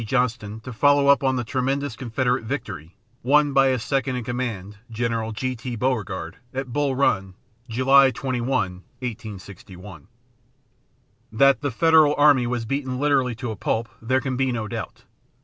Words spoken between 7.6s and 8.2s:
July